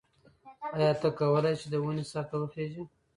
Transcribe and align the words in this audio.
ایا 0.75 0.91
ته 1.01 1.09
کولای 1.19 1.53
شې 1.59 1.59
چې 1.61 1.67
د 1.73 1.75
ونې 1.83 2.03
سر 2.11 2.23
ته 2.29 2.35
وخیژې؟ 2.41 2.83